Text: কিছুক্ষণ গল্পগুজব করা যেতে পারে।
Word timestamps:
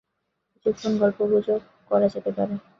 কিছুক্ষণ 0.51 0.93
গল্পগুজব 1.01 1.59
করা 1.91 2.07
যেতে 2.13 2.31
পারে। 2.37 2.53